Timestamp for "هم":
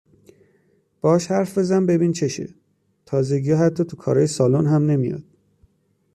4.65-4.85